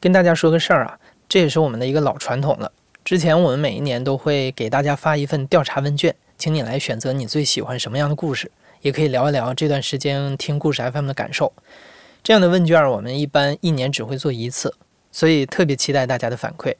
[0.00, 2.72] 跟大家说个事儿啊，这也是我们的一个老传统了。
[3.04, 8.50] 之前我们每一年都会给大家发一份调查问卷，请你来选择你最喜欢什么样的故事，
[8.80, 11.52] 也可以聊一聊这段时间听故事 FM 的感受。
[12.22, 14.74] 这样的问卷我们一般一年只会做一次，
[15.12, 16.74] 所以特别期待大家的反馈。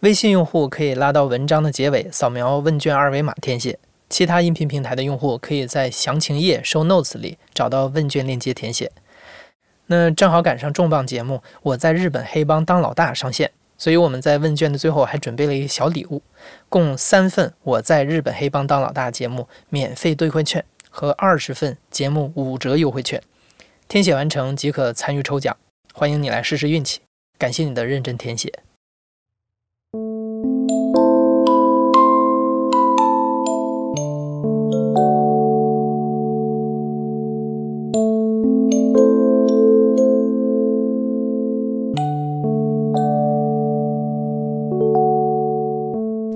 [0.00, 3.78] 微信用户可以拉到文章的结尾，扫描问卷二维码填写；
[4.08, 8.92] 其他音频平台的用户可以在详情页 Show Notes 里找到问卷链接填写。
[9.86, 16.22] 那正好赶上重磅节目《我在日本黑帮当老大》上线，所以我们在问卷的最后还准备了一个小礼物，
[16.68, 23.22] 共三份《我在日本黑帮当老大》节目免费兑换券和二十份节目五折优惠券。
[23.86, 25.56] 填写完成即可参与抽奖，
[25.92, 27.00] 欢迎你来试试运气。
[27.36, 28.50] 感谢你的认真填写。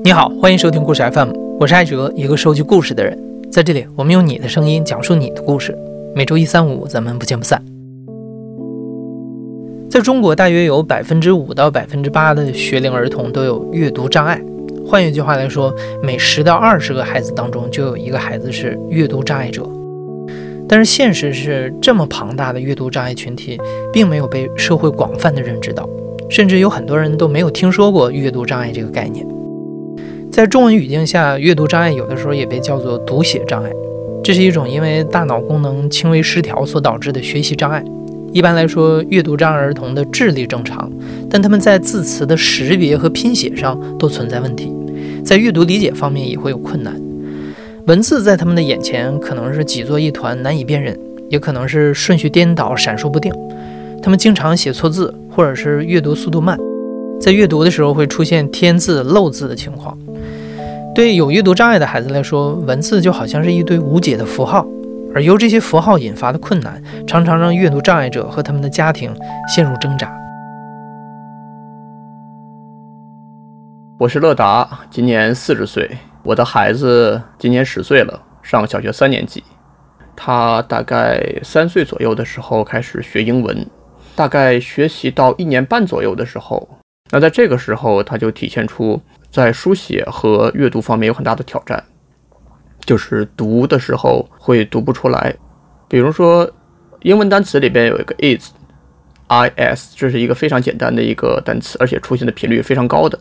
[0.09, 3.15] 你好，欢迎收听故事 FM，我是艾哲，一个收集故事的人。
[3.53, 5.77] 在这里，我们用你的声音讲述你的故事。
[6.15, 7.63] 每周一、三、五，咱们不见不散。
[9.91, 14.41] 在中国，大约有百分之五到百分之八的学龄儿童都有阅读障碍。
[14.87, 15.71] 换一句话来说，
[16.03, 19.69] 每十到二十个孩子当中就有一个孩子是阅读障碍者。
[20.67, 23.61] 但是现实是，这么庞大的阅读障碍群体，
[23.93, 25.87] 并没有被社会广泛的认知到，
[26.31, 29.27] 甚至有很多人都没有听说过阅读障碍这个概念。
[30.31, 33.71] 在中文语境下，阅读障碍有的时候也被叫做读写障碍，
[34.23, 37.83] 这是一种因为大脑功能轻微失调所导致的学习障碍。
[38.33, 40.91] 一般来说，阅读障碍儿童的智力正常，
[41.29, 44.73] 但他们在字词的识别和拼写上都存在问题，
[45.25, 46.95] 在阅读理解方面也会有困难。
[47.87, 50.97] 文字在他们的眼前可能是挤作一团，难以辨认，
[51.31, 53.33] 也可能是顺序颠倒、闪烁不定。
[54.03, 56.57] 他们经常写错字，或者是阅读速度慢，
[57.19, 59.99] 在阅读的时候会出现添字、漏字的情况。
[60.95, 64.67] 对有阅读障碍的孩子来说，文字就好像是一堆无解的符号，
[65.15, 69.15] 而由这些符号引发的困难，常常让阅读障碍者和他们的家庭
[69.49, 70.13] 陷入挣扎。
[73.97, 75.89] 我是乐达，今年四十岁，
[76.25, 79.45] 我的孩子今年十岁了，上小学三年级。
[80.17, 83.65] 他大概三岁左右的时候开始学英文，
[84.17, 86.69] 大概学习到一年半左右的时候，
[87.13, 89.01] 那在这个时候他就体现出。
[89.31, 91.83] 在书写和阅读方面有很大的挑战，
[92.81, 95.35] 就是读的时候会读不出来。
[95.89, 96.51] 比如说，
[97.01, 103.19] 英文单词里边有一个 is，i s，这是一个非常简单的一个单词，而且出现的频率非常高的。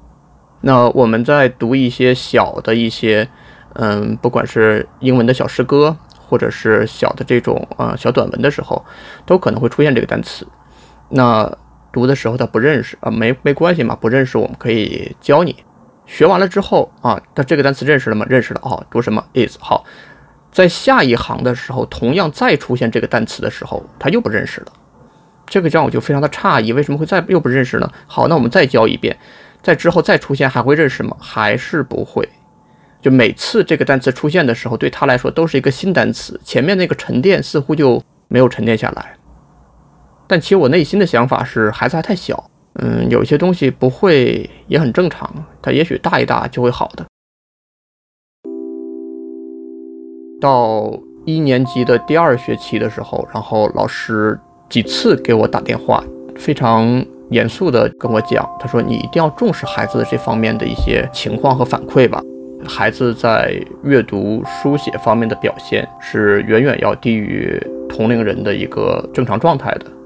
[0.61, 3.27] 那我们在读一些小的一些，
[3.75, 8.83] 嗯，不管是英文的小诗歌，或者是小的这种呃小短文的时候，
[9.25, 10.47] 都可能会出现这个单词。
[11.09, 11.49] 那
[11.91, 15.55] 读的时候他不认识啊，没没关系嘛，不认识我们可以教你。
[16.07, 18.25] 学完了之后啊，那这个单词认识了吗？
[18.27, 18.81] 认识了啊。
[18.89, 19.83] 读什么 is 好，
[20.51, 24.67] 在下一行的时候，同样再出现这个单词的时候，他又不认识了。
[25.45, 27.91] 这个让我就非常的诧异，为什么会再又不认识呢？
[28.07, 29.15] 好，那我们再教一遍，
[29.61, 31.15] 在之后再出现还会认识吗？
[31.19, 32.27] 还是不会。
[33.01, 39.15] 就每次这个单词出现的时候，对他来说都是一个新单词，前面那个沉淀似乎就没有沉淀下来。
[40.25, 42.49] 但其实我内心的想法是，孩子还太小。
[42.79, 47.05] 嗯，有些东西不会也很正常，他也许大一大就会好的。
[50.39, 50.95] 到
[51.25, 54.39] 一年级的第二学期的时候，然后老师
[54.69, 56.03] 几次给我打电话，
[56.35, 62.21] 非常严肃的跟我讲，他说你一定要重视孩子这方面的一些情况和反馈吧。
[62.67, 67.59] 孩子在阅读、书写方面的表现是远远要低于
[67.89, 69.96] 同龄人的一个正常状态的。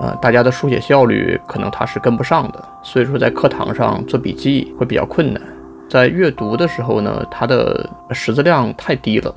[0.00, 5.42] 呃，大家的书写效率可能他是跟不上的，所以说在课堂上做笔记会比较困难。
[5.90, 9.34] 在阅读的时候呢，他的识字量太低了，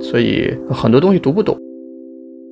[0.00, 1.54] 所以很多东西读不懂。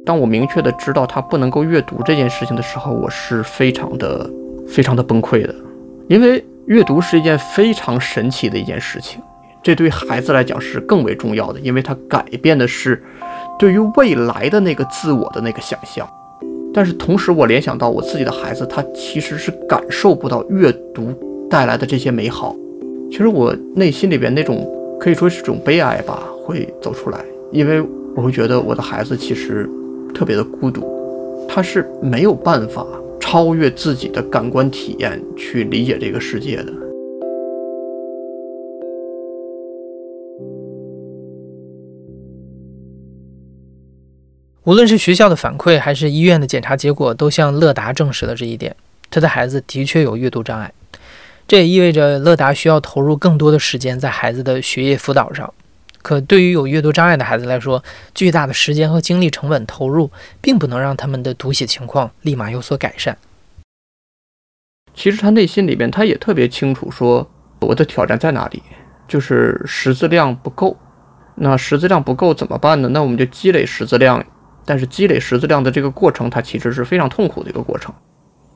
[0.04, 4.28] 当我明确的知道他不能够阅读这件事情的时候，我是非常的、
[4.68, 5.54] 非常的崩溃的，
[6.08, 9.22] 因为阅读是一件非常神奇的一件事情，
[9.62, 13.02] 这对孩子来讲是更为重要的，因为它改变的是
[13.58, 16.06] 对于未来的那个自我的那个想象。
[16.74, 21.14] 但是同时，我联想到我自己的孩子，他其实是感受不到阅读
[21.48, 22.56] 带来的这些美好。
[23.10, 24.68] 其实我内心里边那种
[24.98, 27.80] 可以说是种悲哀吧，会走出来，因为
[28.16, 29.70] 我会觉得我的孩子其实
[30.12, 30.82] 特别的孤独，
[31.48, 32.84] 他是没有办法
[33.20, 36.72] 超越自己的感官体验去理解这个世界的。
[44.64, 48.74] 无论是学校的反馈，还是医院的检查结果，都向乐达证实了这一点。
[49.10, 50.72] 他的孩子的确有阅读障碍。
[51.46, 55.52] 这也意味着乐达需要投入更多的时间在孩子的学业辅导上。
[56.00, 57.84] 可对于有阅读障碍的孩子来说，
[58.14, 63.16] 巨大的时间和精力成本投入，并不能让他们的读写情况立马有所改善。
[64.94, 67.30] 其实他内心里边，他也特别清楚，说
[67.60, 68.62] 我的挑战在哪里，
[69.06, 70.74] 就是识字量不够。
[71.34, 72.88] 那识字量不够怎么办呢？
[72.88, 74.24] 那我们就积累识字量。
[74.64, 77.94] 但是积累识字量的这个过程，它其实是非常痛苦的一个过程。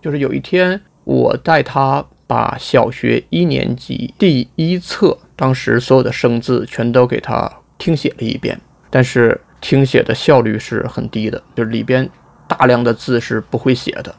[0.01, 5.17] 就是有一天，我带他把小学一年级第一册。
[5.35, 8.61] 当时所有的生字全都给他听写了一遍，
[8.91, 12.09] 但是听写的效率是很低的，就是里边
[12.49, 14.15] 大量的字是不会写的。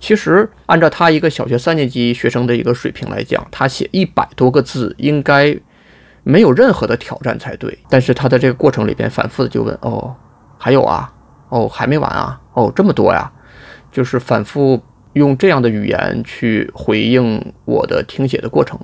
[0.00, 5.56] 其实按照他一个小学三年级学生的一个水平来讲，他写一百多个字应该
[6.22, 7.78] 没有任何的挑战才对。
[7.88, 10.14] 但是他在这个过程里边反复的就问：“哦，
[10.58, 11.12] 还有啊？
[11.48, 12.40] 哦，还没完啊？
[12.54, 13.30] 哦，这么多呀？”
[13.92, 14.82] 就是反复
[15.14, 18.78] 用这样的语言去回应我的听写的过程。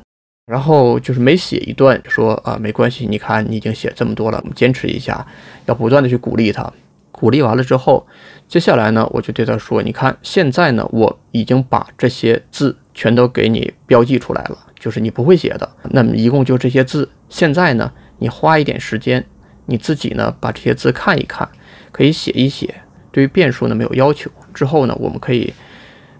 [0.47, 5.25] 然后就是每写一段，说啊没关系，你看你已经写这么多了，我们坚持一下，
[5.67, 6.70] 要不断的去鼓励他。
[7.11, 8.05] 鼓励完了之后，
[8.49, 17.09] 接下来呢，我就对他说，你看现在呢，我已经把这些字全都给你标记出来了，就是你不会写的，那么一共就这些字。
[17.29, 19.25] 现在呢，你花一点时间，
[19.67, 21.49] 你自己呢把这些字看一看，
[21.93, 22.83] 可以写一写。
[23.12, 24.31] 对于变数呢没有要求。
[24.53, 25.53] 之后呢，我们可以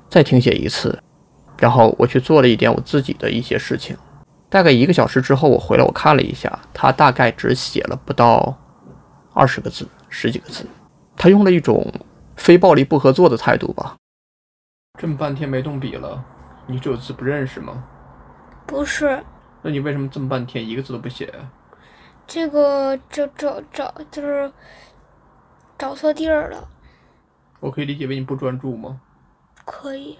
[0.09, 1.03] 再听写一次。
[1.59, 3.97] 然后我去做了一点我自己的一些事情。
[4.49, 8.55] 大概一个小时之后，我回来，我看了一下，他大概只写了不到
[9.33, 10.67] 二十个字，十几个字。
[11.17, 11.91] 他用了一种
[12.37, 13.97] 非暴力不合作的态度吧。
[15.01, 16.23] 这么半天没动笔了，
[16.67, 17.85] 你有字不认识吗？
[18.67, 19.25] 不是。
[19.63, 21.33] 那你为什么这么半天一个字都不写？
[22.27, 24.53] 这个找找找就是
[25.83, 26.69] 找错地儿了。
[27.59, 29.01] 我可以理解为你不专注吗？
[29.65, 30.17] 可以。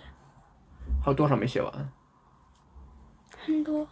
[1.01, 1.73] 还有多少没写完？
[3.47, 3.87] 很多。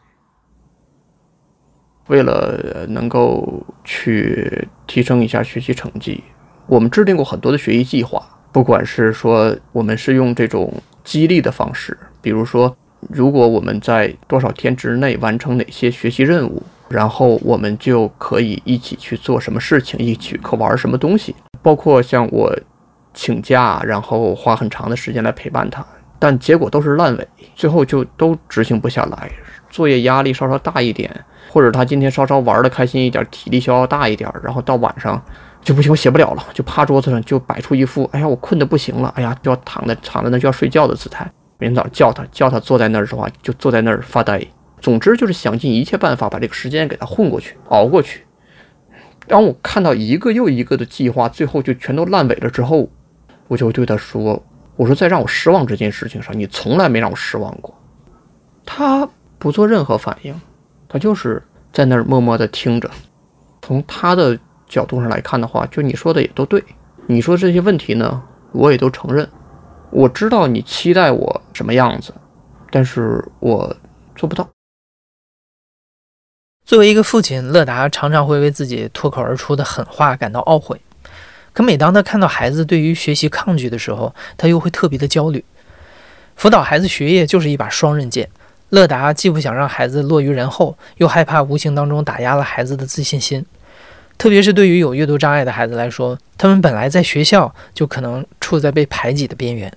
[2.08, 6.24] 为了能够去提升一下学习成绩，
[6.66, 8.20] 我们制定过很多的学习计划。
[8.50, 10.74] 不管是说我们是用这种
[11.04, 12.76] 激励的方式，比如说，
[13.08, 21.34] 如果我们在多少天之内完成哪些学习任务，然后我们就可以一起去做什么事情，一起可玩什么东西。
[21.62, 22.54] 包括像我
[23.14, 25.84] 请假，然后花很长的时间来陪伴他，
[26.18, 29.30] 但结果都是烂尾，最后就都执行不下来，
[29.70, 31.10] 作业压力稍稍大一点。
[31.52, 35.20] 或者他今天稍稍玩的开心一点，体力消耗大一点，然后到晚上
[35.62, 41.28] 就不行，我写不了了，就趴桌子上就摆出一副哎呀我困得不行了，哎呀就要躺在躺在那就要睡觉的姿态。
[41.58, 44.40] 明天早叫他叫他坐在那儿的话，就坐在那儿发呆。
[44.80, 48.24] 总之就是想尽一切办法把这个时间给他混过去，熬过去。
[49.26, 52.88] 当我看到一个又一个的计划最后就全都烂尾了之后，
[53.46, 54.42] 我就对他说
[54.74, 57.72] ：“我说在让我失望这件事情上，你从来没让我失望过。”
[58.66, 60.34] 他不做任何反应。
[60.88, 61.40] 他就是
[61.72, 62.90] 在那儿默默地听着。
[63.62, 64.36] 从他的
[64.66, 66.64] 角度上来看的话，就你说的也都对。
[67.06, 69.28] 你说这些问题呢，我也都承认。
[69.90, 72.12] 我知道你期待我什么样子，
[72.72, 73.76] 但是我
[74.16, 74.48] 做不到。
[76.70, 80.80] 作为一个父亲，乐达常常会为自己脱口而出的狠话感到懊悔。
[81.52, 85.44] 可每当他看到孩子对于学习抗拒的时候，他又会特别的焦虑。
[86.36, 88.30] 辅导孩子学业就是一把双刃剑。
[88.68, 93.44] 乐达既不想让孩子落于人后，又害怕无形当中打压了孩子的自信心。
[94.16, 99.76] 特别是对于有阅读障碍的孩子来说，他们本来在学校就可能处在被排挤的边缘。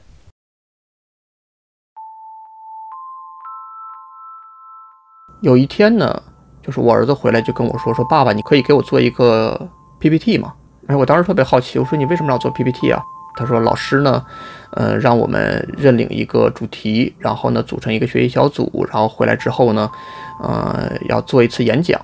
[5.41, 6.21] 有一天呢，
[6.63, 10.53] 就是我儿子回来就跟我说：“说爸爸，你可以给我做一个 PPT 吗？”
[10.87, 13.01] 哎，我当时特别好奇，我说：“你为什么要做 PPT 啊？”
[13.35, 14.23] 他说：“老师呢？”
[14.75, 19.87] 呃，让我们认领一个主题，然后呢，组成一个学习小组，然后回来之后呢，
[20.41, 21.99] 呃，要做一次演讲。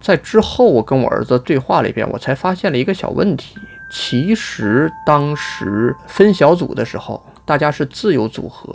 [0.00, 3.56] 在之后，我跟我儿子对话里边，我才发现了一个小问题。
[3.90, 8.74] 其实当时分小组的时候，大家是自由组合，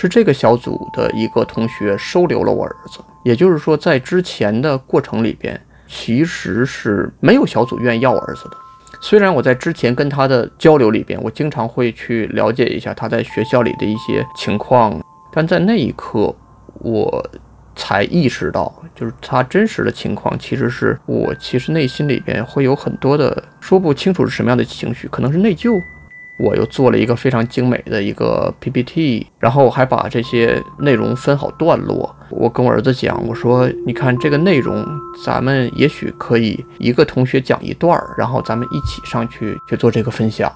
[0.00, 3.00] 是这个小组的一个同学收留了我儿子。
[3.24, 8.56] 也就是说，在之前的过程里边，其实是没有小组愿意要我儿子的。
[9.00, 15.00] 虽然我在之前跟他的交流里边，我经常会去了解一下他在学校里的一些情况，
[15.32, 16.32] 但在那一刻，
[16.74, 17.28] 我
[17.74, 25.76] 才意识到，就是他真实的情况，其实是我其实内心里边会有很多的说不清楚是什么样的情绪，可能是内疚。
[26.38, 32.14] 我又做了一个非常精美的一个 PPT，然后我还把这些内容分好段落。
[32.30, 34.86] 我跟我儿子讲，我说：“你看这个内容，
[35.24, 40.52] 咱们也许可以一个同学讲一段儿，然后咱们一起上去去做这个分享。”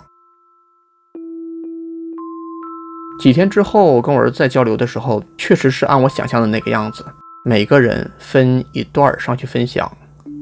[3.19, 7.05] 几天之后跟我儿子在交流的时候，确实是按我想象的那个样子，
[7.45, 9.91] 每个人分一段上去分享，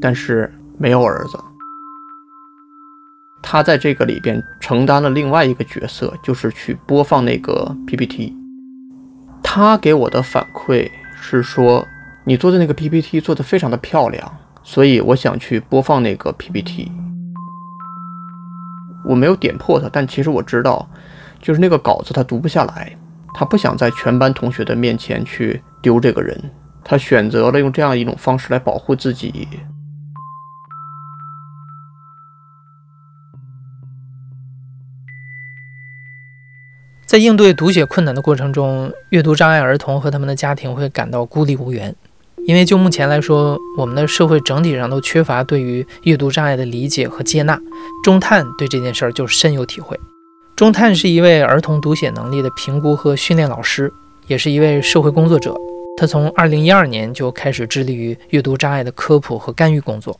[0.01, 1.39] 但是没有儿子。
[3.43, 8.35] 他在这个里边承担了另外一个角色，就是去播放那个 PPT。
[9.43, 11.87] 他给我的反馈是说，
[12.25, 14.33] 你做的那个 PPT 做的非常的漂亮，
[14.63, 16.93] 所以我想去播放那个 PPT。
[19.05, 20.89] 我没有点破他，但其实我知道，
[21.41, 22.95] 就是那个稿子他读不下来，
[23.35, 26.39] 他不想在全班同学的面前去丢这个人，
[26.85, 29.49] 他选择了用这样一种方式来保护自己。
[37.11, 41.93] 在应对读写困难的过程中，阅读障碍儿童和他们的家庭会感到孤立无援，
[42.47, 47.61] 因为就目前来说，我们的社会整体上都缺乏对于阅读障碍的理解和接纳。
[48.05, 49.99] 钟探对这件事儿就深有体会。
[50.55, 53.93] 钟探是一位儿童读写能力的评估和训练老师，
[54.29, 55.53] 也是一位社会工作者。
[55.97, 60.17] 他从2012年就开始致力于阅读障碍的科普和干预工作。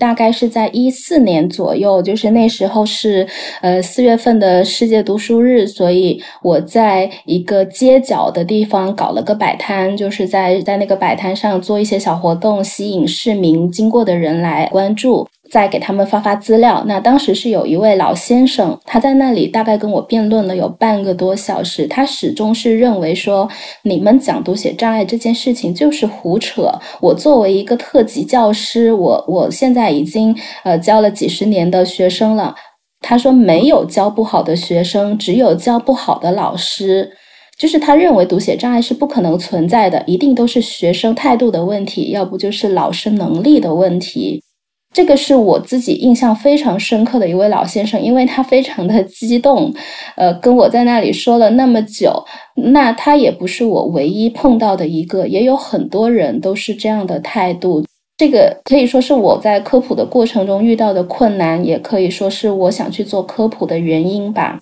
[0.00, 3.28] 大概是在一四年左右，就是那时候是
[3.60, 15.28] 呃四月份的世界读书日，所以我在一个街角的地方搞了个摆摊，就是在在那个摆摊上做一些小活动，吸引市民经过的人来关注。
[15.50, 16.84] 再给他们发发资料。
[16.86, 21.86] 那当时是有一位老先生，他在那里大概跟我辩论了有半个多小时。
[21.86, 23.48] 他始终是认为说，
[23.82, 26.72] 你们讲读写障碍这件事情就是胡扯。
[27.00, 32.54] 我作为一个特级教师，我我现在已经呃教了几十年的学生了。
[33.00, 37.10] 他说没有教不好的学生，只有教不好的老师。
[37.58, 44.42] 就是他认为读写障碍是不可能存在的，一定都是学生态度的问题，要不就是老师能力的问题。
[44.92, 49.72] 这个是我自己印象非常深刻的一位老先生，因为他非常的激动，
[50.16, 52.24] 呃，跟我在那里说了那么久。
[52.56, 57.84] 那他也不是我唯一碰到的一个，也有很多人都是这样的态度。
[58.16, 64.60] 这个可以说是我在科普的过程中遇到的困难，也可以说是我想去做科普的原因吧。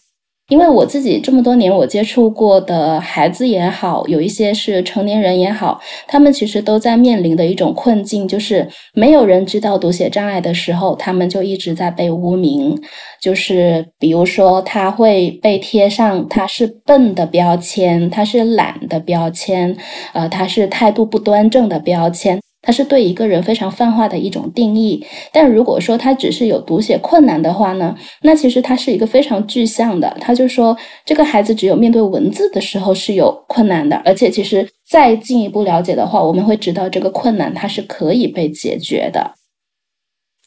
[0.48, 12.80] 因为我自己这么多年，我接触过的孩子也好，有一些是成年人也好，他们其实都在面临的一种困境，就是没有人知道读写障碍的时候，他们就一直在被污名，
[13.20, 19.76] 就是比如说他会被贴上他是笨的标签，他是懒的标签，
[20.14, 22.40] 呃，他是态度不端正的标签。
[22.68, 30.14] 它是对一个人非常泛化的一种定义，但如果说他只是有读写困难的话呢，那其实它是一个非常具象的。
[30.20, 39.32] 他就说，这个孩子只有面对文字的时候是有困难的，而且其实再进一步了解的话，我们会知道这个困难它是可以被解决的。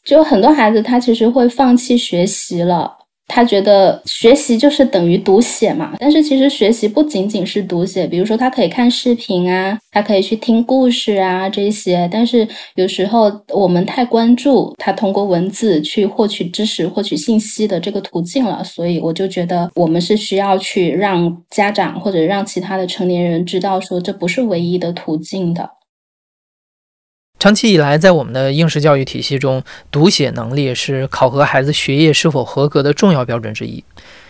[0.04, 2.98] 就很多孩子他其实会放弃学习了。
[3.28, 12.06] 他觉得学习就是等于读写嘛，但是其实学习不仅仅是读写，比如说他可以看视频啊，他可以去听故事啊这些。
[12.12, 25.70] 但是有时候我们太关注他通过文字去获取知识、获取信息的这个途径了，所以我就觉得我们是需要去让家长或者让其他的成年人知道，说这不是唯一的途径的。
[27.42, 33.82] 长期以来，在我们的应试教育体系中，读写能力是考核孩子学业是否合格的重要标准之一。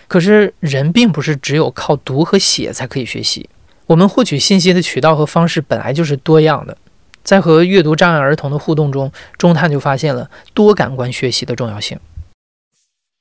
[0.09, 3.51] 可是，人并不是只有靠读和写才可以学习。
[3.85, 6.75] 我们获取信息的渠道和方式本来就是多样的。
[7.23, 11.99] 在和阅读障碍儿童的互动中，中探就发现了多感官学习的重要性。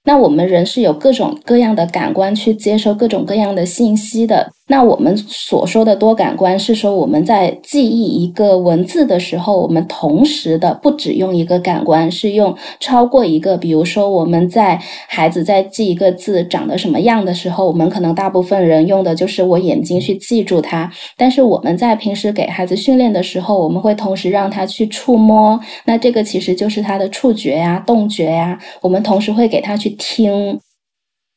[0.05, 4.53] 那我们人是有各种各样的感官去接收各种各样的信息的。
[4.71, 13.57] 那我们所说的多感官是说，我们在记忆一个文字的时候，我们同时的不只用一个感官，是用超过一个。
[13.57, 20.89] 比如说，我们在孩子在记一个字长得什么样的时候，我们可能大部分人用的就是我眼睛去记住它。
[21.17, 28.57] 但是我们在平时给孩子训练的时候，我们会同时让他去触摸，那这个其实就是他的触觉呀、动觉呀。
[28.79, 30.57] 我们同时会给他去听。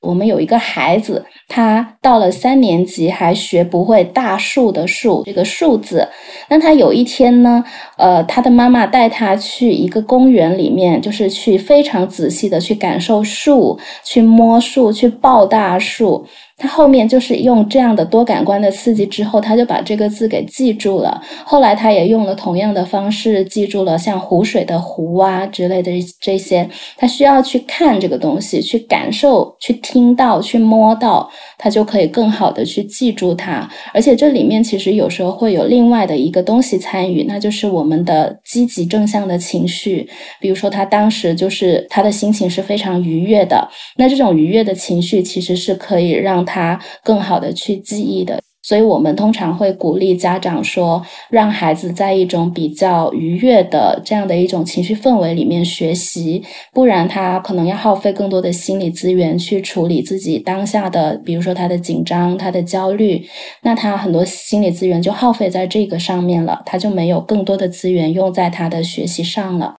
[0.04, 6.06] 我们有一个孩子，他到了三年级还学不会大树的树这个数字。
[6.48, 7.64] 那他有一天呢，
[7.96, 16.26] 呃，他的妈妈带他去一个公园里面，就是去非常仔细的去感受树，去摸树，去抱大树。
[16.56, 21.20] 他后面就是用这样的多感官的刺激之后，他就把这个字给记住了。
[21.44, 26.68] 后来他也用了同样的方式记住了像湖水的湖啊之类的这些。
[26.96, 33.68] 他需要去看这个东西，去感受，去听到，去摸到，他就可以更好的去记住它。
[33.92, 40.08] 而且这里面其实有时候会有另外的一个东西参与，那就是我们的积极正向的情绪。
[40.40, 46.43] 比如说他当时就是他的心情是非常愉悦的，那这种愉悦的情绪其实是可以让。
[46.44, 63.26] 他更好的去记忆的，所以我们通常会鼓励家长说，让孩子在一种比较愉悦的这样的一种情绪氛围里面学习，不然他可能要耗费更多的心理资源去处理自己当下的，比如说他的紧张、他的焦虑，
[63.62, 69.74] 那他很多心理资源就耗费在这个上面了，他就没有更多的资源用在他的学习上了。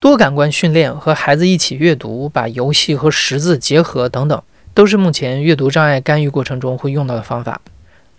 [0.00, 4.42] 多感官训练和孩子一起阅读，把游戏和识字结合等等。
[4.74, 7.60] 都是目前阅读障碍干预过程中会用到的方法，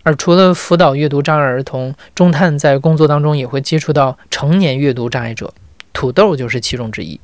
[0.02, 5.52] 而除了辅导阅读障碍儿童，中探在工作当中也会接触到成年阅读障碍者，
[5.92, 7.20] 土豆就是其中之一。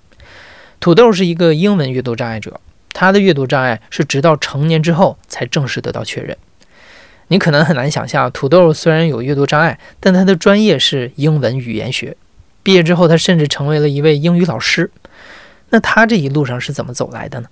[0.78, 2.60] 土豆是一个英文阅读障碍者，
[2.92, 6.36] 他的阅读障碍是直到成年之后才正式得到确认。
[7.28, 12.14] 你可能很难想象，土豆虽然有阅读障碍，但他的专业是英文语言学，
[12.62, 14.90] 毕业之后他甚至成为了一位英语老师。
[15.70, 17.48] 那他这一路上是怎么走来的呢？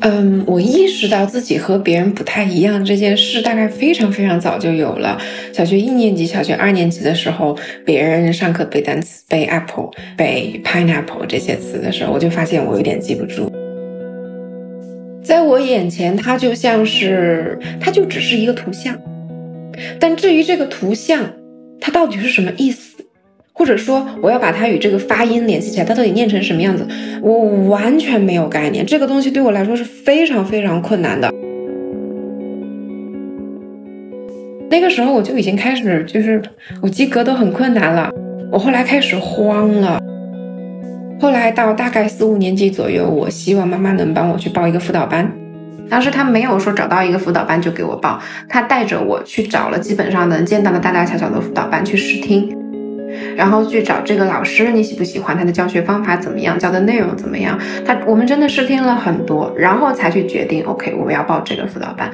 [0.00, 5.20] 嗯，我意识到自己和别人不太一样这件事，大概非常非常早就有了。
[5.52, 13.50] 小学一年级、小学二年级的时候，别人上课背单词、背 apple、背 pineapple 这些词的时候，我就发现我有点记不住。
[15.22, 18.96] 在我眼前，它就像是，它就只是一个图像。
[19.98, 21.28] 但至于这个图像，
[21.80, 22.87] 它到底是什么意思？
[23.58, 26.86] 或者说，我要把它与这个发音联系起来，它到底念成什么样子，
[27.20, 28.86] 我完全没有概念。
[28.86, 31.28] 这个东西对我来说是非常非常困难的。
[34.70, 36.40] 那个时候我就已经开始，就是
[36.80, 38.08] 我及格都很困难了。
[38.52, 39.98] 我后来开始慌了。
[41.20, 45.28] 后来到大概四五年级左右，我希望妈妈能帮我去报一个辅导班。
[45.90, 52.57] 当时他没有说找到一个辅导班就给我报，他带着我去找了基本上能见到的大大小小的辅导班去试听。
[53.36, 57.58] 然后去找这个老师，你喜不喜欢他的教学方法怎么样，教的内容怎么样？
[57.84, 62.10] 他我们真的试听了很多，然后才去决定，OK，我们要报这个辅导班。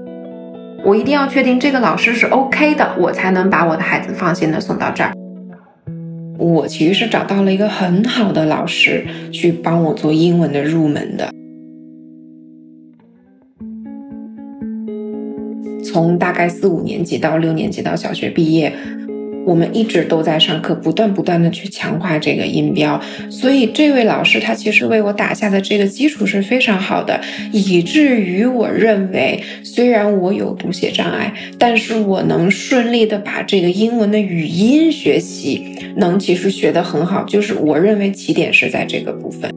[0.84, 5.12] 我一定要确定这个老师是 OK 的，我才能把我的孩子放心的送到这儿。
[6.36, 11.30] 我其实是找到了一个很好的老师去帮我做英文的入门的，
[15.82, 18.72] 从大概四五年级到六年级到小学毕业。
[19.44, 27.20] 我们一直都在上课，不断不断的去强化这个音标，所以这位老师他其实为我打下的这个基础是非常好的，
[27.52, 39.50] 以至于我认为，虽然我有读写障碍，但是我能顺利的把这个英文的语音学习能其实学得很好，就是我认为起点是在这个部分。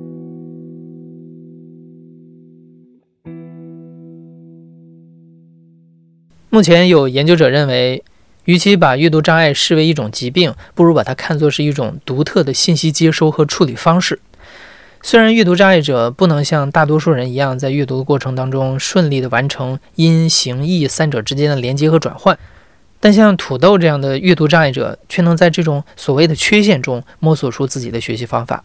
[6.50, 8.04] 目前有研究者认为。
[8.48, 14.20] 与其把阅读障碍视为一种疾病，不如把它看作是一种独特的信息接收和处理方式。
[15.02, 22.40] 虽然阅读障碍者不能像大多数人一样在阅读的过程当中顺利地完成音、形、意三者之间的连接和转换，
[23.02, 28.64] 但像土豆这样的阅读障碍者却能在这种所谓的缺陷中摸索出自己的学习方法。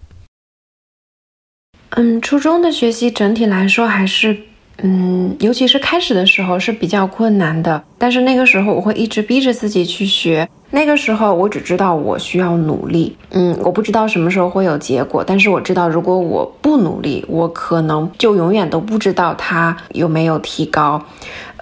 [1.91, 4.52] 嗯，初中的学习整体来说还是。
[4.79, 10.49] 嗯，尤其是开始的时候是比较困难的，但是那个时候我会一直逼着自己去学。
[10.75, 21.05] 那个时候我只知道我需要努力，嗯，我不知道什么时候会有结果，但是我知道如果我不努力，我可能就永远都不知道它有没有提高。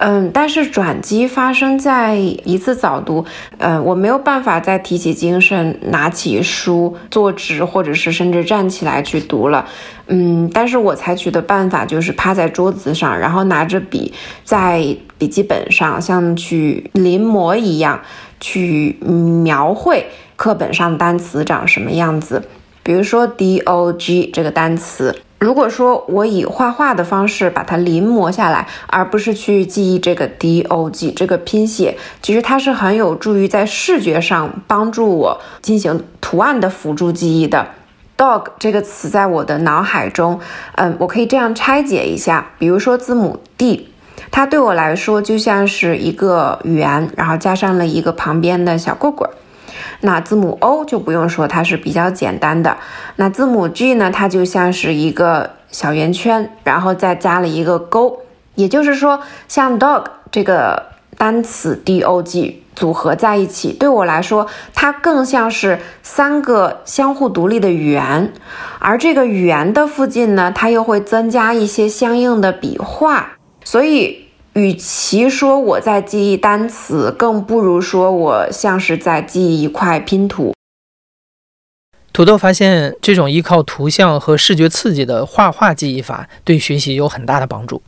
[0.03, 3.23] 嗯，但是转机发生在一次早读，
[3.59, 9.65] 嗯，我没有办法再提起精神，拿起书坐直，或者是甚至站起来去读了。
[10.07, 14.11] 嗯，但是我采取的办法就是趴在桌子上，然后拿着笔
[14.43, 18.01] 在笔记本上像去临摹一样。
[18.43, 18.97] 去
[19.43, 22.41] 描绘课本上单词长什么样子，
[22.81, 37.69] 比如说 dog 这个单词，如果说我以画画的方式把它临摹下来，而不是去记忆这个 dog 这个拼写，其实它是很有助于在视觉上帮助我进行图案的辅助记忆的。
[38.15, 40.39] dog 这个词在我的脑海中，
[40.75, 43.87] 嗯，我可以这样拆解一下，比如说字母 D。
[44.29, 49.33] 它对我来说就像是一个圆，然后加上了一个旁边的小棍棍儿。
[50.01, 52.77] 那字母 O 就不用说，它是比较简单的。
[53.15, 58.19] 那字母 G 呢，它就像是一个小圆圈，然后再加了一个勾，
[58.55, 68.33] 也就是说，像 dog 这个单词 D O G 组合在一起，对我来说，它更像是三个相互独立的圆，
[68.79, 74.20] 而这个圆的附近呢，它又会增加一些相应的笔画，所以。
[74.53, 80.53] 与其说我在记忆单词，更不如说我像是在记忆一块拼图。
[82.11, 87.81] 土豆发现，这种依靠图像和视觉刺激的画画记忆法对学习有很大的帮助。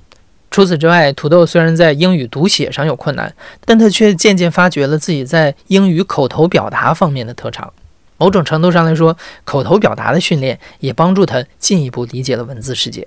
[0.49, 7.73] 除此之外，土豆虽然在英语读写上有困难，但他却渐渐发觉了自己在英语口头表达方面的特长。
[8.17, 13.05] 某种程度上来说，口头表达的训练也帮助他进一步理解了文字世界。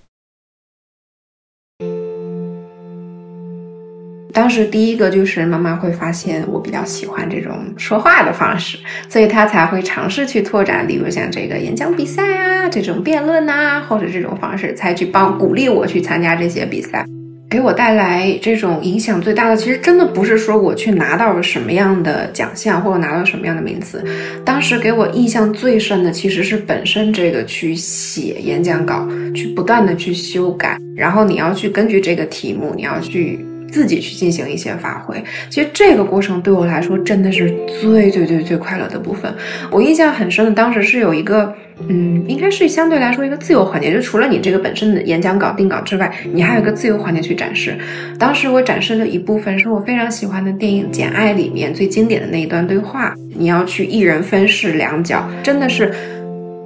[4.33, 8.77] 当时第一个就是妈妈会发现我比较喜欢这种说话的方式，
[9.09, 17.07] 所以她才会尝试去拓展，例如像这个演讲比赛啊，这种辩论呐，或者这种方式，才去帮鼓励我去参加这些比赛。
[17.49, 24.05] 给我带来这种影响最大的，其实真的不是说我去拿到了什么样的奖项，或者拿到什么样的名次。
[24.45, 33.46] 当时给我印象最深的，其实是本身这个去写演讲稿，去不断的去修改，然后你要去根据这个题目，你要去。
[33.77, 39.31] 自己去进行一些发挥，其实这个过程对我来说真的是最最最最快乐的部分。
[39.71, 41.55] 我印象很深的，当时是有一个，
[41.87, 47.77] 嗯，应该是相对来说一个自由环节，就除了你这个本身的演讲稿定稿之外，你还有一个自由环节去展示。
[48.19, 55.93] 当时我展示的一部分是我非常喜欢的电影《简爱》里面最经典的那一段对话，你要去一人分饰两角，真的是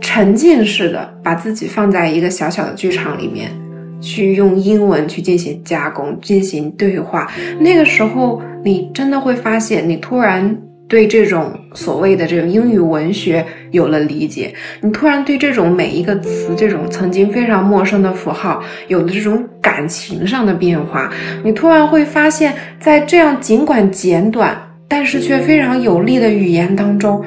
[0.00, 3.50] 沉浸式的把自己放在一个小小的剧场里面。
[4.00, 10.56] 去用英文去进行加工、进行对话，那个时候你真的会发现，你突然
[10.88, 21.12] 对这种所谓的这种英语文学有了理解，你突然对这种每一个词、这种曾经非常陌生的符号有了这种感情上的变化，
[21.44, 24.56] 你突然会发现，在这样尽管简短，
[24.88, 27.22] 但是却非常有力的语言当中，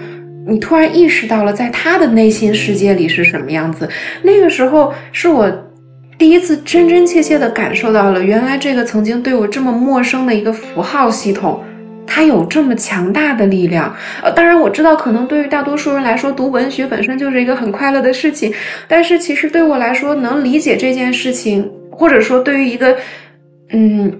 [0.47, 3.87] 你突然意识到了在他的内心世界里是什么样子。
[4.23, 5.49] 那个时候是我。
[6.17, 11.61] 第一次真真切切地感受到了，原来这个曾经对我这么陌生的一个符号系统，
[12.05, 13.93] 它有这么强大的力量。
[14.21, 18.53] 呃，当然我知道，可能对于大多数人来说，读文学本身就是一个很快乐的事情。
[18.87, 22.95] 但是其实对我来说，能理解这件事情，或者说对于一个，
[23.71, 24.11] 嗯，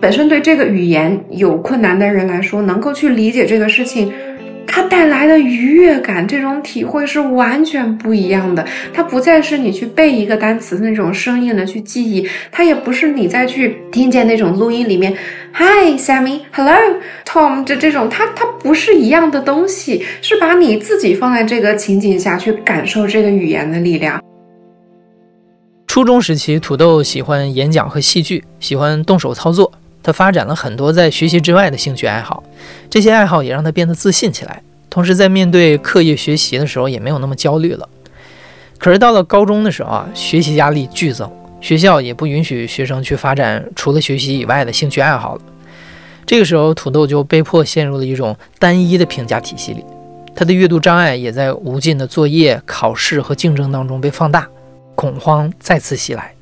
[0.00, 4.10] 本身对这个语言有困难的人来说，能够去理解这个事情。
[4.74, 8.66] 它带来的愉悦感，这种体会是完全不一样的。
[8.90, 15.14] 它不再是你去背一个单词那种生硬的去记忆，它也不是你再去听见那种录音里面
[15.52, 16.74] ，Hi Sammy，Hello
[17.26, 24.18] Tom，这这种，它它不是一样的东西，是把你自己放在这个情景下去感受这个语言的力量。
[25.86, 29.70] 初中时期，土豆喜欢演讲和戏剧，喜欢动手操作。
[30.02, 32.42] 他发展了很多在学习之外的兴趣爱好，
[32.90, 34.62] 这些爱好也让他变得自信起来。
[34.90, 37.88] 同时，在面对课业学习的时候，也没有那么焦虑了。
[38.78, 45.40] 可是到了高中的时候啊，学习压力剧增，学校也不允许学生去发展除了学习以外的兴趣爱好了。
[46.26, 49.84] 这个时候，土豆就被迫陷入了一种单一的评价体系里，
[50.34, 54.46] 他的阅读障碍也在无尽的作业、考试和竞争当中被放大，
[54.94, 56.34] 恐慌再次袭来。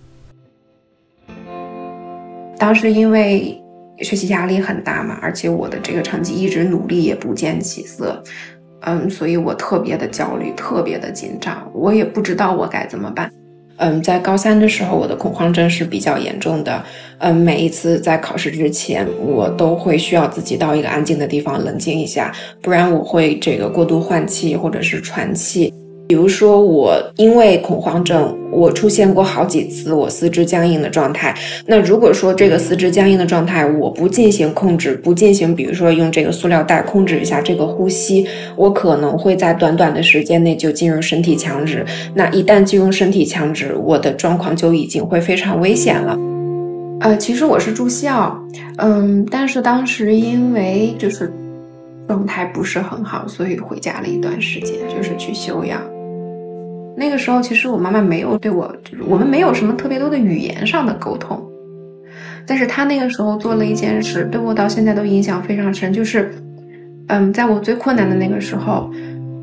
[2.60, 3.58] 当时因为
[4.02, 8.22] 学习压力很大嘛，而且我的这个成绩一直努力也不见起色，
[8.82, 13.30] 嗯，所以我特别的焦虑，特别的紧张，我也不知道我该怎么办。
[13.78, 16.84] 嗯，在高三的时候，我的恐慌症是比较严重的，
[17.16, 25.72] 嗯，每一次在考试之前，我都会需要自己到一个安静的地方冷静一下，不然我会这个过度换气或者是喘气。
[26.10, 31.32] 比如说，我因为恐慌症，我出现过好几次我四肢僵硬的状态。
[31.66, 41.86] 那如果说这个四肢僵硬的状态，我不进行控制，不进行，比如说用这个塑料袋控制一下这个呼吸，我可能会在短短的时间内就进入身体强直。
[42.12, 46.18] 那一旦进入身体强直，我的状况就已经会非常危险了。
[47.02, 48.36] 呃，其实我是住校，
[48.78, 51.32] 嗯，但是当时因为就是
[52.08, 55.80] 状态不是很好，所以回家了一段时间，就是去休养。
[56.96, 61.42] 那个时候，其实我妈妈没有对我，就是我们没有什么特别多的语言上的沟通，
[62.46, 66.34] 但是她那个时候做了一件事，对我到现在都印象非常深，就是，
[67.08, 68.90] 嗯，在我最困难的那个时候，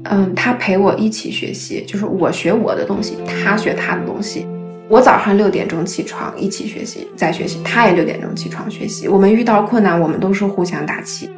[0.03, 4.45] 嗯，她陪我一起学习，就是我学我的东西，她学她的东西。
[4.89, 9.07] 我早上六点钟起床一起学习，在学习，她也六点钟起床学习。
[9.07, 11.29] 我们遇到困难，我们都是互相打气。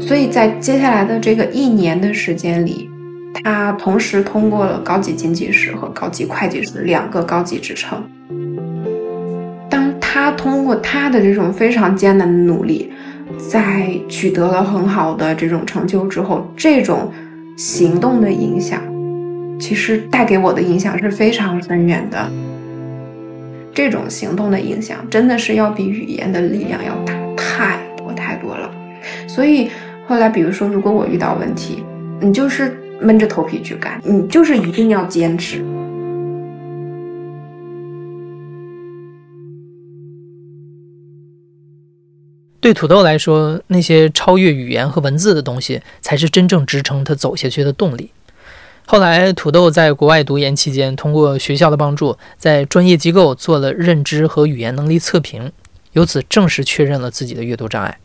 [0.00, 2.90] 所以在接下来的这个一年的时间里，
[3.34, 8.02] 他同时通过了高级经济师和高级会计师两个高级职称。
[9.70, 12.92] 当他通过他的这种非常艰难的努力，
[13.50, 17.12] 在取得了很好的这种成就之后，这种
[17.56, 18.80] 行动的影响，
[19.60, 22.30] 其实带给我的影响是非常深远的。
[23.74, 28.68] 这种行动的影响，真的是要比语言的力量要大太多太多了。
[29.28, 29.70] 所以
[30.08, 31.84] 后来，比如说，如果我遇到问题，
[32.20, 35.64] 你就是闷着头皮去干，你就是一定要坚持。
[42.60, 48.10] 对土豆来说，那些超越语言和文字的东西，才是真正支撑他走下去的动力。
[48.84, 55.52] 后来，土豆在国外读研期间，通过学校的帮助，在专业机构做了认知和语言能力测评，
[55.92, 57.98] 由此正式确认了自己的阅读障碍。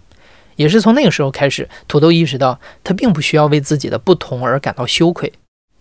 [0.56, 5.32] 也是从那个时候开始，土豆意识到他并不需要为自己的不同而感到羞愧，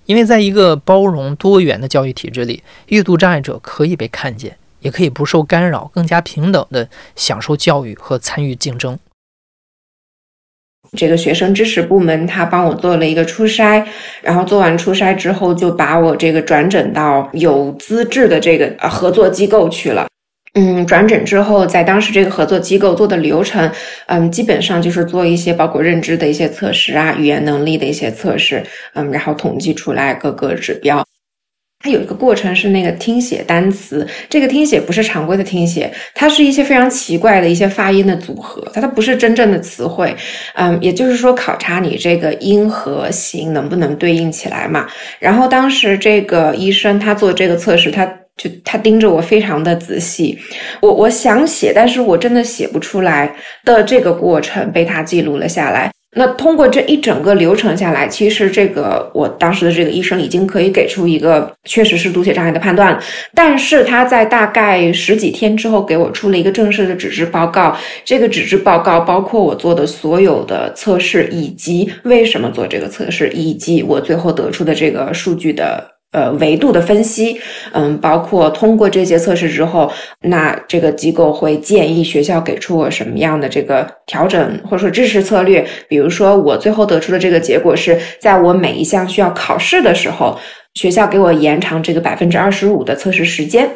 [0.07, 4.57] 因为在一个包容多元的教育体制里，阅读障碍者可以被看见。
[4.83, 8.99] 也可以不受干扰，更加平等的享受教育和参与竞争。
[10.97, 13.87] 这个学生支持部门他帮我做了一个初筛，
[14.23, 20.09] 然后做完初筛之后，就把我这个转诊到有资质的这个合作机构去了。
[20.55, 23.71] 嗯，转诊之后，在当时这个合作机构做的流程，
[24.07, 28.63] 嗯，基本上就是做一些包括认知的一些测试啊，语言能力的一些测试，
[28.95, 31.03] 嗯，然后统计出来各个指标。
[31.85, 40.15] 它有一个过程是那个听写单词，这个听写不是常规的听写，它是一些非常奇怪的一些发音的组合，它它不是真正的词汇，
[40.55, 44.87] 嗯，也就是说考察你这个音和形能不能对应起来嘛。
[45.19, 48.07] 然后当时这个医生他做这个测试，他
[48.37, 50.39] 就他盯着我非常的仔细，
[50.81, 55.91] 我我想写，但是我真的写不出来的这个过程被他记录了下来。
[56.15, 63.03] 那通过这一整个流程下来，其实这个我当时的这个医生已经可以给出一个确实是读写障碍的判断了。
[63.35, 75.92] 但是他在大概十几天之后给我出了一个正式的纸质报告，这个纸质报告包括我做的所有的测试，以及为什么做这个测试，以及我最后得出的这个数据的。
[76.13, 77.41] 呃，维度的分析，
[77.73, 85.67] 嗯，包括通过这些测试之后，那这个机构会建议学校给出我什么样的这个调整或者说支持策略。
[85.89, 90.39] 比如说，我最后得出的这个结果是在我每一项需要考试的时候，
[90.75, 93.69] 学校给我延长这个百分之二十五的测试时间。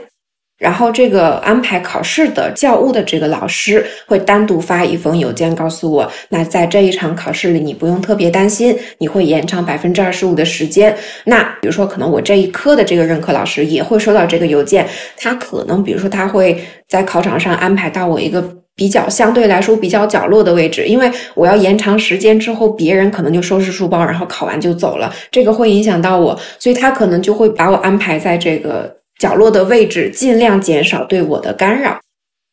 [0.58, 10.96] 然后，这个安排考试的教务的这个老师会单独发一封邮件告诉我，那在这一场考试里，你不用特别担心，你会延长百分之二十五的时间。
[11.24, 14.88] 那比如说，可能我这一科的这个任课老师也会收到这个邮件，
[15.18, 18.42] 他可能比如说他会在考场上安排到我一个
[18.74, 28.96] 比较相对来说比较角落的位置，因为我要延长时间之后，别人可能就收拾书包，然后考完就走了，这个会影响到我，所以他可能就会把我安排在这个。
[29.18, 31.98] 角落的位置尽量减少对我的干扰。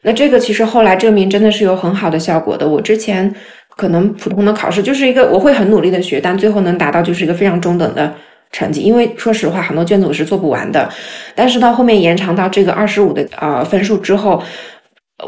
[0.03, 2.67] 那这个其实后来证明真的是有很好的效果的。
[2.67, 3.33] 我之前
[3.75, 8.13] 可能普通的考试就是一个我会很努力的学，但最后能达到就是一个非常中等的
[8.51, 8.81] 成绩。
[8.81, 10.89] 因为说实话，很多卷子我是做不完的。
[11.33, 14.41] 但是到后面延长到这个二十五的呃分数之后。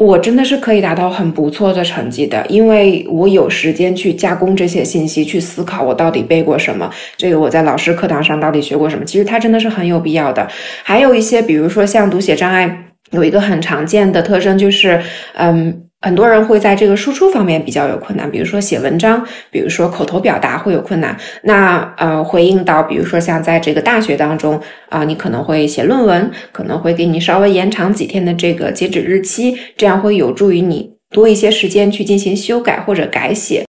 [0.00, 9.04] 我真的是可以达到很不错的成绩的，因为我有时间去加工这些信息，去思考我到底背过什么，这个我在老师课堂上到底学过什么。
[9.04, 10.46] 其实它真的是很有必要的。
[10.82, 15.00] 还有一些，比如说像读写障碍，有一个很常见的特征就是，
[15.34, 15.85] 嗯。
[16.02, 21.18] 很多人会在这个输出方面比较有困难，比如说写文章，比如说口头表达会有困难。
[21.42, 33.64] 那呃，回应到，比如说像在这个大学当中啊，你可能会写论文，可能会给你稍微延长几天的这个截止日期，这样会有助于你多一些时间去进行修改或者改写。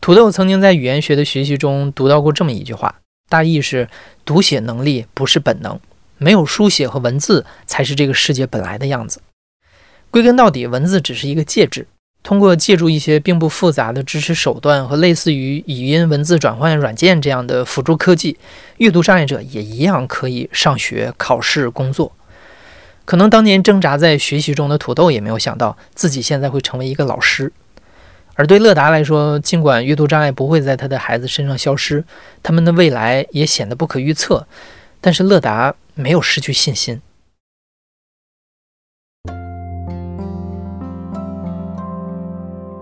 [0.00, 2.94] 土豆曾经在语言学的学习中读到过这么一句话，
[3.28, 3.88] 大意是：
[4.24, 5.78] 读写能力不是本能，
[6.16, 9.20] 没有书写和文字才是这个世界本来的样子。
[10.10, 11.86] 归根到底，文字只是一个介质。
[12.22, 18.36] 通过借助一些并不复杂的支持手段和类似于语音文字转换软件这样的辅助科技，
[18.76, 22.12] 阅读障碍者也一样可以上学、考试、工作。
[23.06, 27.50] 可能当年挣扎在学习中的土豆也没有想到，自己现在会成为一个老师。
[28.34, 32.04] 而对乐达来说，尽管阅读障碍不会在他的孩子身上消失，
[32.42, 34.46] 他们的未来也显得不可预测，
[35.00, 37.00] 但是乐达没有失去信心。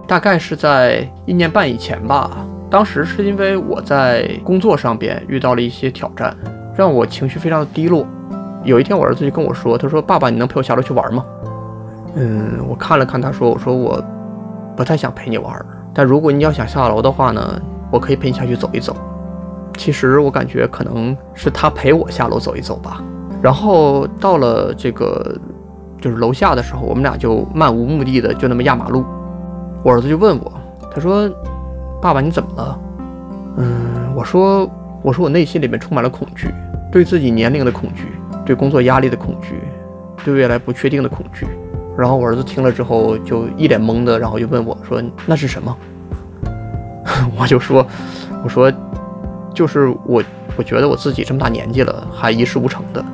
[0.08, 2.30] 大概是在一年半以前吧，
[2.70, 6.34] 当时是因为我在工作上边遇到了一些挑战，
[6.74, 8.06] 让我情绪非常的低落。
[8.64, 11.22] 有一天我儿子就跟我说：“他说爸爸，你能陪我下楼去玩吗？”
[12.16, 14.02] 嗯，我看了看他说：“我说我
[14.74, 15.54] 不太想陪你玩，
[15.92, 18.96] 但如果你要想下楼的话呢，我可以陪你下去走一走。
[19.76, 23.02] 其实我感觉可能是他陪我下楼走一走吧。
[23.42, 25.36] 然后到了这个
[26.00, 29.04] 就是楼下的时候，我们俩就漫无目的的就那么压马路。
[29.82, 30.52] 我儿子就问我，
[30.92, 31.30] 他说
[32.00, 32.78] ：“爸爸你怎么了？”
[33.58, 34.68] 嗯，我说
[35.02, 36.48] ：“我说我内心里面充满了恐惧，
[36.90, 38.12] 对自己年龄的恐惧，
[38.44, 39.60] 对工作压力的恐惧，
[40.24, 41.46] 对未来不确定的恐惧。”
[41.96, 45.76] 然后我儿子听了之后就一脸懵的，然后就问我说：“那是什么？”
[47.36, 47.86] 我就说
[48.44, 48.72] ：“我说。”
[49.54, 50.22] 就是我，
[50.56, 53.04] 我觉得我自己这么大年纪了，还一事无成的，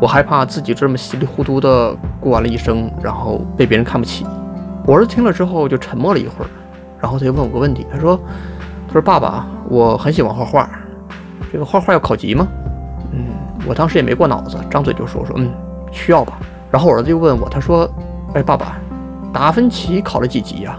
[0.00, 4.24] 我害怕自己这么稀里糊涂的过完了一生，然后被别人看不起。
[4.86, 6.48] 我儿子听了之后就沉默了一会儿，
[7.00, 8.18] 然后他就问我个问题，他说
[8.88, 10.68] ：“他说爸爸，我很喜欢画画，
[11.52, 12.46] 这个画画要考级吗？”
[13.12, 13.26] 嗯，
[13.66, 15.50] 我当时也没过脑子，张嘴就说：“说嗯，
[15.92, 16.38] 需要吧。”
[16.70, 17.88] 然后我儿子又问我，他说
[18.34, 18.78] ：“哎，爸爸，
[19.32, 20.78] 达芬奇考了几级呀？”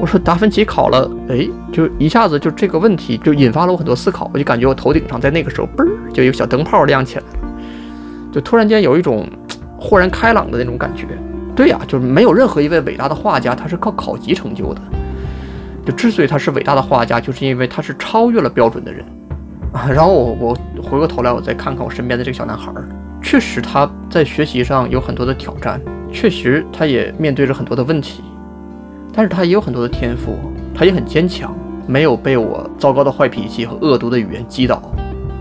[0.00, 7.28] 我说达芬奇考了，哎，就一下子就这个问题就引发了我很多思考，我就感觉我头顶上在那个时候嘣儿就有小灯泡亮起来了，
[8.32, 9.28] 就突然间有一种
[9.76, 11.06] 豁然开朗的那种感觉。
[11.58, 14.80] 对呀，就是没有任何一位伟大的画家他是靠考级成就的，
[15.84, 19.04] 就之所以他是伟大的画家，就是因为他是超越了标准的人
[19.72, 19.90] 啊。
[19.90, 22.72] 然后我我回过头来，我再看看我身边的这个小男孩，
[23.20, 25.80] 确实他在学习上有很多的挑战，
[26.12, 28.22] 确实他也面对着很多的问题。
[29.12, 30.38] 但是他也有很多的天赋，
[30.72, 31.52] 他也很坚强，
[31.88, 34.80] 没有被我糟糕的坏脾气和恶毒的语言击倒。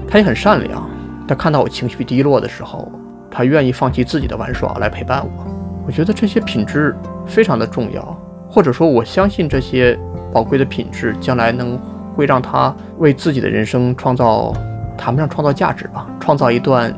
[0.08, 0.89] 他也很善良，
[1.27, 2.91] 他看到我情绪低落的时候，
[3.30, 5.57] 他愿意放弃自己的玩耍来陪伴我。
[5.88, 6.93] 我觉得这些品质
[7.26, 8.04] 非常的重要，
[8.50, 9.97] 或者说我相信这些
[10.34, 11.80] 宝贵的品质将来能
[12.13, 14.54] 会让他为自己的人生创造，
[14.97, 16.93] 谈不上创造价值吧，创造一段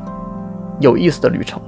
[0.80, 1.62] 有意思的旅程。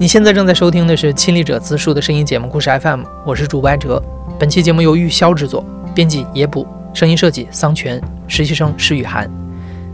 [0.00, 4.02] 你现在正在收听的是亲历者自述的声音节目故事 FM，我是主播哲。
[4.38, 5.62] 本期节目由玉箫制作，
[5.94, 9.30] 编辑野捕，声音设计桑泉，实习生施雨涵。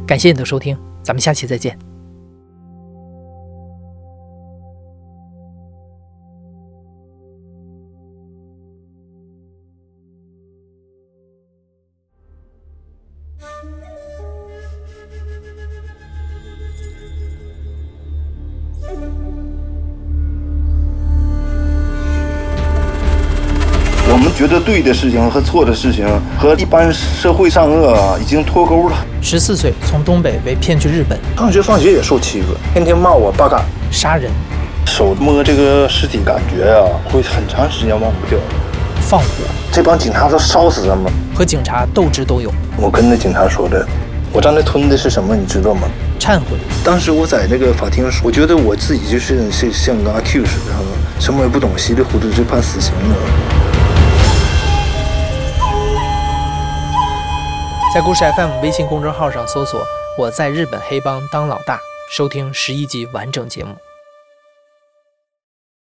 [0.07, 1.77] 感谢你的收听，咱们下期再见。
[24.37, 26.07] 觉得对的事情和错的事情
[26.39, 28.97] 和一般社会善恶啊，已经脱钩了。
[29.23, 33.65] 十四岁从东北被骗去日本，上学放学也受欺负，天天骂我八嘎。
[33.91, 34.31] 杀人，
[34.85, 38.39] 手摸这个尸体，感觉啊会很长时间忘不掉。
[39.01, 39.27] 放火，
[39.73, 41.11] 这帮警察都烧死他们。
[41.35, 42.53] 和警察斗智斗勇。
[42.77, 43.89] 我跟那警察说的，
[44.35, 45.89] 我刚才吞的是什么，你知道吗？
[46.21, 46.59] 忏悔。
[46.85, 50.75] 当时我在那个法庭上，我觉得我自己就是像像个阿 Q 似的，
[51.19, 53.56] 什么也不懂，稀里糊涂就判死刑了。
[57.97, 59.83] 在故事 FM 微信公众号上搜索
[60.19, 61.81] “我在日本黑帮当老大”，
[62.13, 63.75] 收听十一集完整节目。